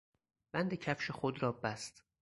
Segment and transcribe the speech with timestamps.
[0.53, 2.03] بند کفش خود را بست.